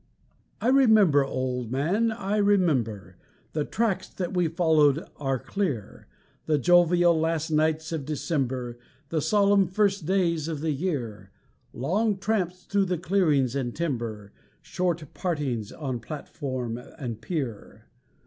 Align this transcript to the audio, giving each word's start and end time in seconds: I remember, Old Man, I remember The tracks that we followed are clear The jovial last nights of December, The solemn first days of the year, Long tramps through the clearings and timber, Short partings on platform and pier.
I 0.59 0.69
remember, 0.69 1.23
Old 1.23 1.71
Man, 1.71 2.11
I 2.11 2.37
remember 2.37 3.17
The 3.53 3.63
tracks 3.65 4.07
that 4.09 4.33
we 4.35 4.47
followed 4.47 5.05
are 5.17 5.37
clear 5.37 6.07
The 6.47 6.57
jovial 6.57 7.19
last 7.19 7.51
nights 7.51 7.91
of 7.91 8.03
December, 8.03 8.79
The 9.09 9.21
solemn 9.21 9.67
first 9.67 10.07
days 10.07 10.47
of 10.47 10.61
the 10.61 10.71
year, 10.71 11.29
Long 11.71 12.17
tramps 12.17 12.63
through 12.63 12.85
the 12.85 12.97
clearings 12.97 13.55
and 13.55 13.75
timber, 13.75 14.31
Short 14.63 15.05
partings 15.13 15.71
on 15.71 15.99
platform 15.99 16.79
and 16.97 17.21
pier. 17.21 17.85